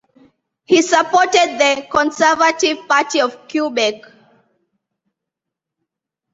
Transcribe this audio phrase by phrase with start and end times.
[0.65, 4.01] He supported the Conservative Party of Quebec.